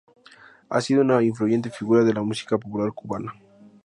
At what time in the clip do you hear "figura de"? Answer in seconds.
1.69-2.11